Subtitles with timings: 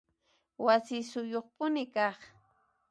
[0.65, 2.19] Wasiyuqpuni kaq